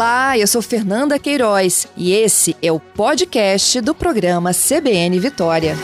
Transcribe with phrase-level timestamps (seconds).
[0.00, 5.74] Olá, eu sou Fernanda Queiroz e esse é o podcast do programa CBN Vitória.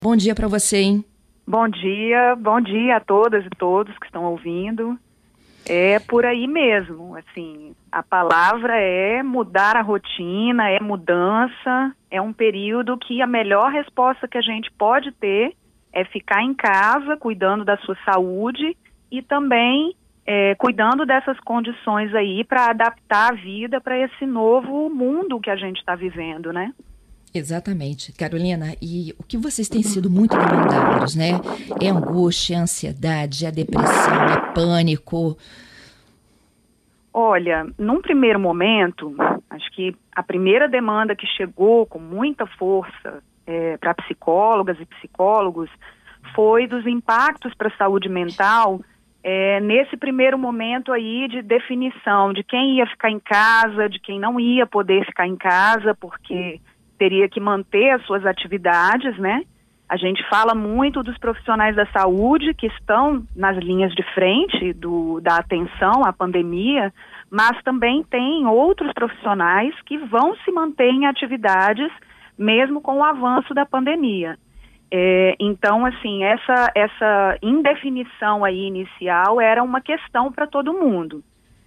[0.00, 1.04] Bom dia para você, hein?
[1.44, 4.96] Bom dia, bom dia a todas e todos que estão ouvindo.
[5.68, 12.32] É por aí mesmo, assim, a palavra é mudar a rotina, é mudança, é um
[12.32, 15.56] período que a melhor resposta que a gente pode ter
[15.92, 18.76] é ficar em casa, cuidando da sua saúde
[19.10, 19.94] e também
[20.26, 25.56] é, cuidando dessas condições aí para adaptar a vida para esse novo mundo que a
[25.56, 26.72] gente está vivendo, né?
[27.32, 28.74] Exatamente, Carolina.
[28.82, 31.30] E o que vocês têm sido muito demandados, né?
[31.80, 35.36] É angústia, é ansiedade, é depressão, é pânico.
[37.12, 39.14] Olha, num primeiro momento,
[39.48, 45.68] acho que a primeira demanda que chegou com muita força é, para psicólogas e psicólogos
[46.34, 48.80] foi dos impactos para a saúde mental
[49.22, 54.20] é, nesse primeiro momento aí de definição de quem ia ficar em casa, de quem
[54.20, 56.60] não ia poder ficar em casa, porque
[56.96, 59.42] teria que manter as suas atividades, né?
[59.88, 65.20] A gente fala muito dos profissionais da saúde que estão nas linhas de frente do,
[65.20, 66.92] da atenção à pandemia,
[67.28, 71.90] mas também tem outros profissionais que vão se manter em atividades
[72.40, 74.38] mesmo com o avanço da pandemia.
[74.90, 81.22] É, então, assim, essa, essa indefinição aí inicial era uma questão para todo mundo.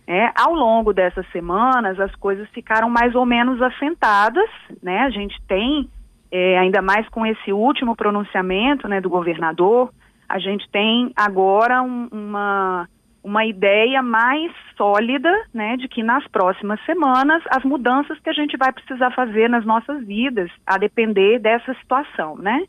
[0.06, 4.50] É, ao longo dessas semanas, as coisas ficaram mais ou menos assentadas,
[4.82, 5.02] né?
[5.02, 5.88] A gente tem,
[6.30, 9.94] é, ainda mais com esse último pronunciamento né, do governador,
[10.28, 12.90] a gente tem agora um, uma
[13.24, 18.58] uma ideia mais sólida, né, de que nas próximas semanas as mudanças que a gente
[18.58, 22.66] vai precisar fazer nas nossas vidas, a depender dessa situação, né?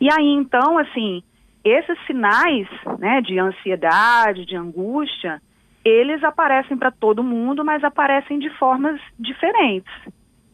[0.00, 1.22] E aí então, assim,
[1.64, 2.66] esses sinais,
[2.98, 5.40] né, de ansiedade, de angústia,
[5.84, 9.92] eles aparecem para todo mundo, mas aparecem de formas diferentes.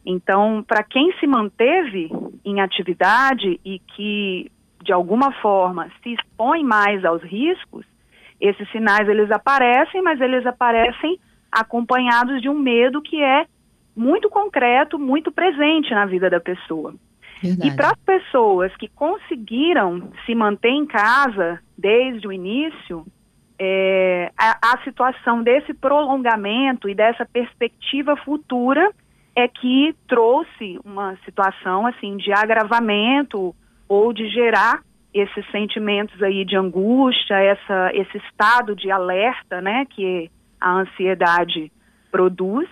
[0.05, 2.11] Então, para quem se manteve
[2.43, 4.51] em atividade e que
[4.83, 7.85] de alguma forma se expõe mais aos riscos,
[8.41, 11.19] esses sinais eles aparecem, mas eles aparecem
[11.51, 13.45] acompanhados de um medo que é
[13.95, 16.95] muito concreto, muito presente na vida da pessoa.
[17.41, 17.67] Verdade.
[17.67, 23.05] E para as pessoas que conseguiram se manter em casa desde o início,
[23.59, 28.91] é, a, a situação desse prolongamento e dessa perspectiva futura
[29.35, 33.55] é que trouxe uma situação assim de agravamento
[33.87, 34.81] ou de gerar
[35.13, 40.29] esses sentimentos aí de angústia, essa, esse estado de alerta, né, que
[40.59, 41.71] a ansiedade
[42.11, 42.69] produz,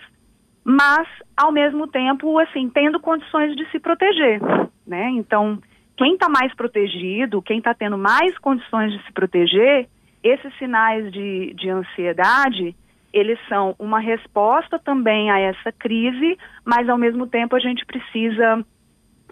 [0.64, 1.06] mas
[1.36, 4.40] ao mesmo tempo, assim, tendo condições de se proteger,
[4.86, 5.10] né?
[5.10, 5.58] Então,
[5.96, 9.88] quem está mais protegido, quem está tendo mais condições de se proteger,
[10.22, 12.76] esses sinais de, de ansiedade,
[13.12, 18.64] eles são uma resposta também a essa crise, mas ao mesmo tempo a gente precisa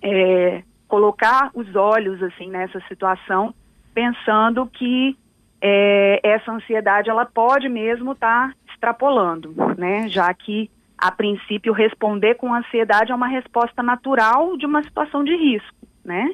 [0.02, 3.54] é, colocar os olhos assim nessa situação,
[3.94, 5.16] pensando que
[5.60, 10.09] é, essa ansiedade ela pode mesmo estar tá extrapolando, né?
[10.09, 15.37] Já que a princípio responder com ansiedade é uma resposta natural de uma situação de
[15.37, 16.32] risco, né?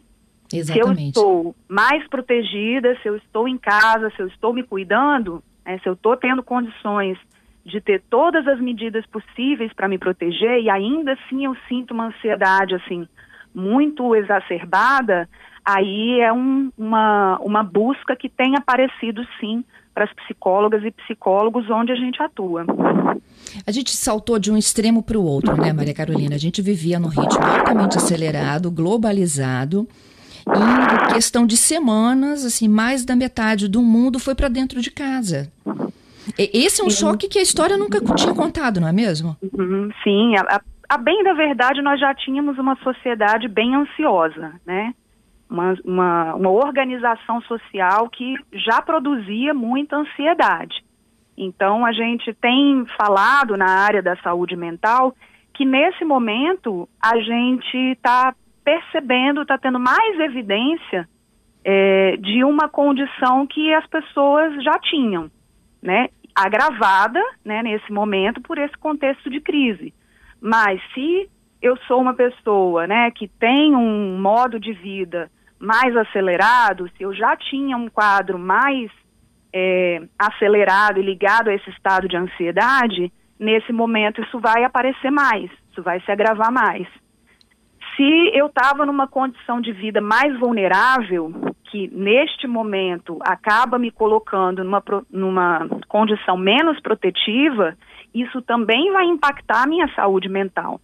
[0.53, 0.95] Exatamente.
[0.95, 5.43] Se eu estou mais protegida, se eu estou em casa, se eu estou me cuidando,
[5.65, 7.19] né, se eu estou tendo condições
[7.65, 12.09] de ter todas as medidas possíveis para me proteger e ainda assim eu sinto uma
[12.09, 13.09] ansiedade assim
[13.55, 15.29] muito exacerbada,
[15.65, 21.71] aí é um, uma, uma busca que tem aparecido sim para as psicólogas e psicólogos
[21.71, 22.67] onde a gente atua.
[23.65, 26.35] A gente saltou de um extremo para o outro, né, Maria Carolina?
[26.35, 29.87] A gente vivia num ritmo altamente acelerado, globalizado,
[30.47, 34.91] e em questão de semanas, assim, mais da metade do mundo foi para dentro de
[34.91, 35.51] casa.
[36.37, 39.37] Esse é um choque que a história nunca tinha contado, não é mesmo?
[39.57, 40.61] Uhum, sim, a,
[40.95, 44.95] a bem da verdade, nós já tínhamos uma sociedade bem ansiosa, né?
[45.51, 50.85] Uma, uma, uma organização social que já produzia muita ansiedade.
[51.37, 55.15] Então, a gente tem falado na área da saúde mental
[55.53, 58.33] que nesse momento a gente está
[58.65, 61.09] percebendo, está tendo mais evidência
[61.65, 65.29] é, de uma condição que as pessoas já tinham,
[65.83, 66.09] né?
[66.35, 69.93] Agravada, né, nesse momento por esse contexto de crise.
[70.45, 71.31] Mas se
[71.63, 77.15] eu sou uma pessoa, né, que tem um modo de vida mais acelerado, se eu
[77.15, 78.91] já tinha um quadro mais
[79.55, 83.11] é, acelerado e ligado a esse estado de ansiedade,
[83.41, 86.87] nesse momento isso vai aparecer mais, isso vai se agravar mais.
[87.97, 91.33] Se eu estava numa condição de vida mais vulnerável,
[91.71, 97.75] que neste momento acaba me colocando numa, numa condição menos protetiva,
[98.15, 100.81] isso também vai impactar a minha saúde mental.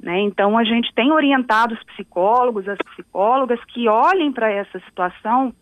[0.00, 0.20] Né?
[0.20, 5.54] Então, a gente tem orientado os psicólogos, as psicólogas, que olhem para essa situação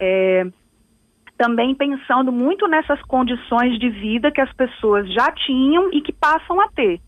[0.00, 0.46] é,
[1.36, 6.58] também pensando muito nessas condições de vida que as pessoas já tinham e que passam
[6.60, 7.00] a ter.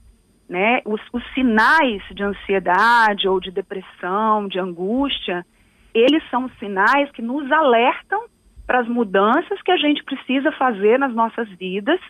[0.47, 0.83] Né?
[0.85, 5.47] Os, os sinais de ansiedade ou de depressão, de angústia,
[5.95, 8.25] eles são sinais que nos alertam
[8.67, 12.01] para as mudanças que a gente precisa fazer nas nossas vidas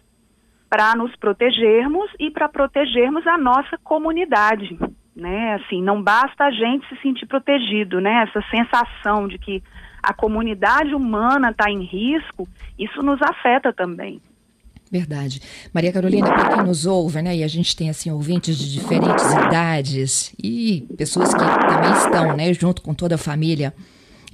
[0.75, 4.77] para nos protegermos e para protegermos a nossa comunidade,
[5.15, 5.55] né?
[5.55, 8.27] Assim, não basta a gente se sentir protegido, né?
[8.29, 9.63] Essa sensação de que
[10.03, 14.21] a comunidade humana está em risco, isso nos afeta também.
[14.91, 15.41] Verdade.
[15.73, 19.33] Maria Carolina, para quem nos ouve, né, e a gente tem assim ouvintes de diferentes
[19.33, 23.73] idades e pessoas que também estão, né, junto com toda a família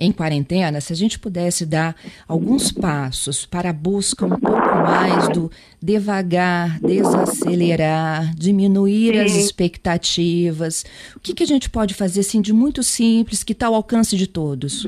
[0.00, 1.94] em quarentena, se a gente pudesse dar
[2.26, 5.50] alguns passos para a busca um pouco mais do
[5.80, 9.20] devagar, desacelerar, diminuir Sim.
[9.20, 13.66] as expectativas, o que, que a gente pode fazer assim de muito simples que está
[13.66, 14.86] ao alcance de todos?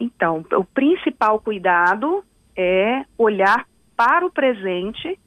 [0.00, 2.22] Então, o principal cuidado
[2.56, 3.66] é olhar
[3.96, 5.18] para o presente,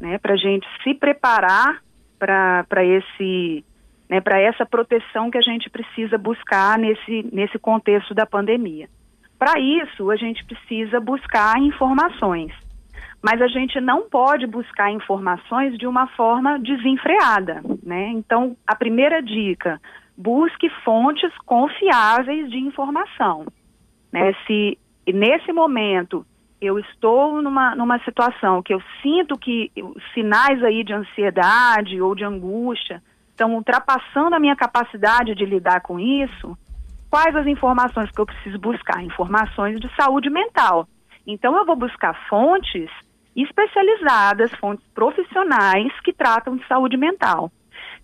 [0.00, 1.82] né, para a gente se preparar
[2.18, 3.64] para esse,
[4.12, 8.86] né, para essa proteção que a gente precisa buscar nesse, nesse contexto da pandemia.
[9.38, 12.52] Para isso, a gente precisa buscar informações,
[13.22, 18.08] mas a gente não pode buscar informações de uma forma desenfreada, né?
[18.08, 19.80] Então, a primeira dica:
[20.14, 23.46] busque fontes confiáveis de informação.
[24.12, 24.34] Né?
[24.46, 26.22] Se nesse momento
[26.60, 29.72] eu estou numa, numa situação que eu sinto que
[30.12, 35.98] sinais aí de ansiedade ou de angústia estão ultrapassando a minha capacidade de lidar com
[35.98, 36.56] isso,
[37.10, 39.02] quais as informações que eu preciso buscar?
[39.02, 40.86] Informações de saúde mental.
[41.26, 42.90] Então eu vou buscar fontes
[43.34, 47.50] especializadas, fontes profissionais que tratam de saúde mental.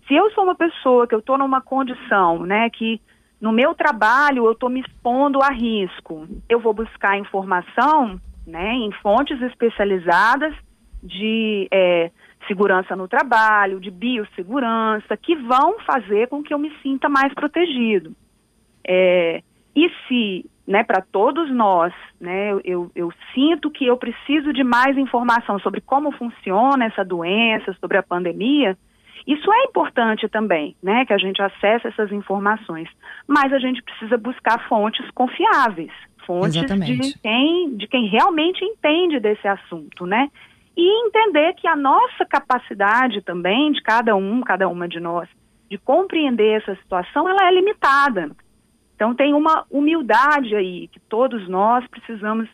[0.07, 2.99] Se eu sou uma pessoa que eu estou numa condição, né, que
[3.39, 6.27] no meu trabalho eu estou me expondo a risco.
[6.49, 10.53] Eu vou buscar informação né, em fontes especializadas
[11.01, 12.11] de é,
[12.47, 18.15] segurança no trabalho, de biossegurança, que vão fazer com que eu me sinta mais protegido.
[18.87, 19.41] É,
[19.75, 24.63] e se, né, para todos nós, né, eu, eu, eu sinto que eu preciso de
[24.63, 28.77] mais informação sobre como funciona essa doença, sobre a pandemia,
[29.27, 32.89] isso é importante também, né, que a gente acesse essas informações,
[33.27, 35.91] mas a gente precisa buscar fontes confiáveis,
[36.25, 40.29] fontes de quem, de quem realmente entende desse assunto, né?
[40.79, 45.27] E entender que a nossa capacidade também, de cada um, cada uma de nós,
[45.69, 48.31] de compreender essa situação, ela é limitada.
[48.95, 52.47] Então tem uma humildade aí que todos nós precisamos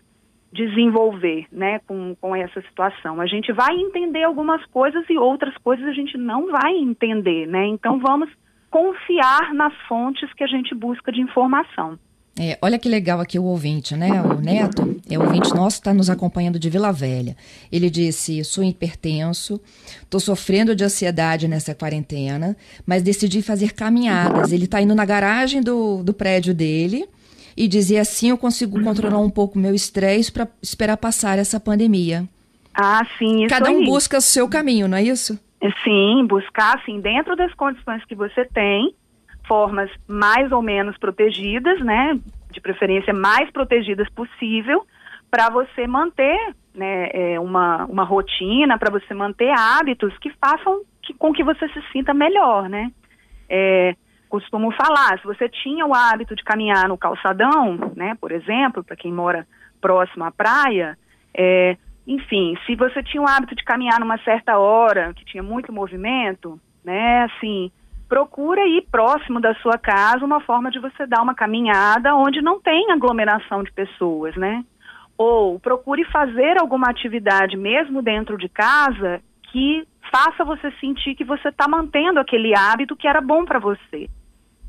[0.52, 3.22] desenvolver né, com, com essa situação.
[3.22, 7.68] A gente vai entender algumas coisas e outras coisas a gente não vai entender, né?
[7.68, 8.28] Então vamos
[8.72, 12.00] confiar nas fontes que a gente busca de informação.
[12.38, 14.22] É, olha que legal aqui o ouvinte, né?
[14.22, 17.36] O Neto, é o ouvinte nosso, está nos acompanhando de Vila Velha.
[17.72, 19.60] Ele disse: sou hipertenso,
[20.02, 24.52] estou sofrendo de ansiedade nessa quarentena, mas decidi fazer caminhadas.
[24.52, 27.08] Ele está indo na garagem do, do prédio dele
[27.56, 32.28] e dizer assim eu consigo controlar um pouco meu estresse para esperar passar essa pandemia.
[32.74, 33.86] Ah, sim, isso Cada um aí.
[33.86, 35.40] busca o seu caminho, não é isso?
[35.86, 38.94] Sim, buscar assim dentro das condições que você tem,
[39.48, 42.20] formas mais ou menos protegidas, né,
[42.52, 44.86] de preferência mais protegidas possível,
[45.30, 46.38] para você manter
[46.74, 51.68] né, é, uma, uma rotina, para você manter hábitos que façam que, com que você
[51.70, 52.92] se sinta melhor, né?
[53.48, 53.96] É,
[54.30, 58.96] costumo falar, se você tinha o hábito de caminhar no calçadão, né, por exemplo, para
[58.96, 59.48] quem mora
[59.80, 60.98] próximo à praia,
[61.34, 65.72] é, enfim, se você tinha o hábito de caminhar numa certa hora, que tinha muito
[65.72, 67.72] movimento, né, assim,
[68.08, 72.60] procura ir próximo da sua casa uma forma de você dar uma caminhada onde não
[72.60, 74.64] tem aglomeração de pessoas, né?
[75.18, 79.22] Ou procure fazer alguma atividade mesmo dentro de casa
[79.52, 84.10] que faça você sentir que você está mantendo aquele hábito que era bom para você,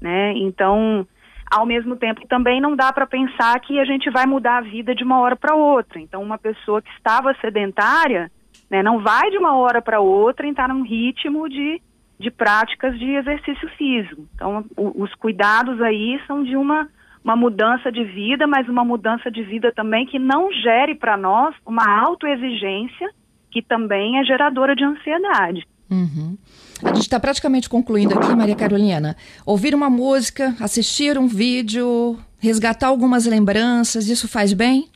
[0.00, 0.33] né?
[0.37, 1.07] Então,
[1.50, 4.95] ao mesmo tempo, também não dá para pensar que a gente vai mudar a vida
[4.95, 6.00] de uma hora para outra.
[6.00, 8.31] Então, uma pessoa que estava sedentária,
[8.71, 11.81] né, não vai de uma hora para outra entrar num ritmo de,
[12.18, 14.26] de práticas de exercício físico.
[14.35, 16.88] Então, o, os cuidados aí são de uma
[17.26, 21.56] uma mudança de vida, mas uma mudança de vida também que não gere para nós
[21.66, 23.11] uma autoexigência
[23.50, 25.66] que também é geradora de ansiedade.
[25.90, 26.38] Uhum.
[26.85, 29.16] A gente está praticamente concluindo aqui, Maria Carolina.
[29.44, 34.88] Ouvir uma música, assistir um vídeo, resgatar algumas lembranças, isso faz bem?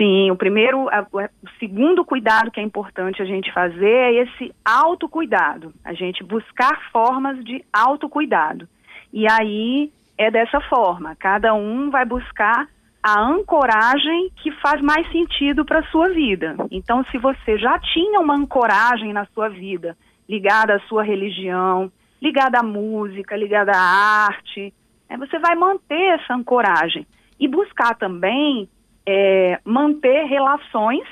[0.00, 4.50] Sim, o primeiro, a, o segundo cuidado que é importante a gente fazer é esse
[4.64, 8.66] autocuidado, a gente buscar formas de autocuidado.
[9.12, 12.66] E aí é dessa forma, cada um vai buscar
[13.02, 16.56] a ancoragem que faz mais sentido para a sua vida.
[16.70, 19.94] Então, se você já tinha uma ancoragem na sua vida,
[20.26, 21.92] ligada à sua religião,
[22.22, 24.72] ligada à música, ligada à arte,
[25.10, 27.06] é, você vai manter essa ancoragem
[27.38, 28.66] e buscar também
[29.12, 31.04] é, manter relações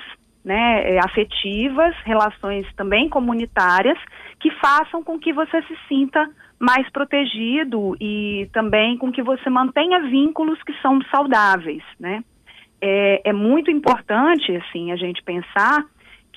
[0.45, 3.99] né, é, afetivas, relações também comunitárias,
[4.39, 6.25] que façam com que você se sinta
[6.61, 12.23] mais protegido e também com que você mantenha vínculos que são saudáveis, né?
[12.81, 15.85] É, é muito importante, assim, a gente pensar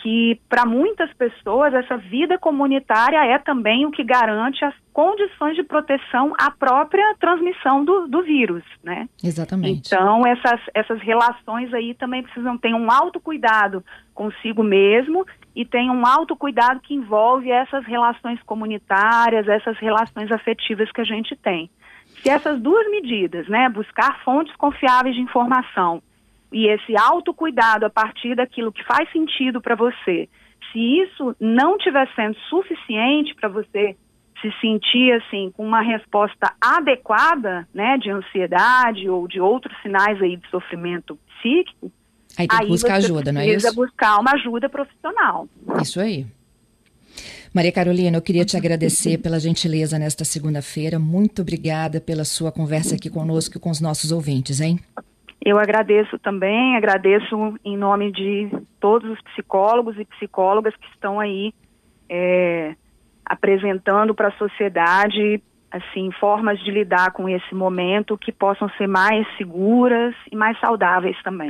[0.01, 5.63] que para muitas pessoas essa vida comunitária é também o que garante as condições de
[5.63, 9.08] proteção à própria transmissão do, do vírus, né?
[9.24, 9.88] Exatamente.
[9.88, 16.05] Então essas, essas relações aí também precisam ter um autocuidado consigo mesmo e tem um
[16.05, 21.70] autocuidado que envolve essas relações comunitárias, essas relações afetivas que a gente tem.
[22.22, 26.01] Se essas duas medidas, né, buscar fontes confiáveis de informação
[26.51, 30.27] e esse autocuidado a partir daquilo que faz sentido para você,
[30.72, 33.96] se isso não estiver sendo suficiente para você
[34.41, 40.36] se sentir assim com uma resposta adequada, né, de ansiedade ou de outros sinais aí
[40.36, 41.91] de sofrimento psíquico,
[42.38, 43.53] aí tem que buscar ajuda, não é isso?
[43.53, 45.48] Precisa buscar uma ajuda profissional.
[45.81, 46.25] Isso aí.
[47.53, 50.98] Maria Carolina, eu queria te agradecer pela gentileza nesta segunda-feira.
[50.98, 54.79] Muito obrigada pela sua conversa aqui conosco e com os nossos ouvintes, hein?
[55.44, 61.52] Eu agradeço também, agradeço em nome de todos os psicólogos e psicólogas que estão aí
[62.08, 62.76] é,
[63.26, 69.26] apresentando para a sociedade assim formas de lidar com esse momento que possam ser mais
[69.38, 71.50] seguras e mais saudáveis também.